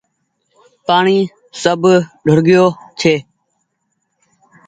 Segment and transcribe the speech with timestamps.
[0.85, 1.31] پآڻيٚ
[1.61, 1.81] سب
[2.25, 2.65] ڌوڙگيو
[2.99, 3.15] ڇي